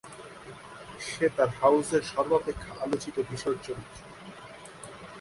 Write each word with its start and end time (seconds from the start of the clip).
সে 1.09 1.25
তার 1.35 1.49
হাউসের 1.59 2.03
সর্বাপেক্ষা 2.11 2.71
আলোচিত 2.83 3.15
কিশোর 3.29 3.55
চরিত্র। 3.65 3.99